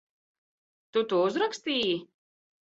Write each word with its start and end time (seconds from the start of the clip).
Tu 0.97 1.03
to 1.11 1.19
uzrakstīji? 1.27 1.93